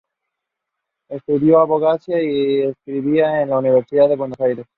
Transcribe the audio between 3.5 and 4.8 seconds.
la Universidad de Buenos Aires.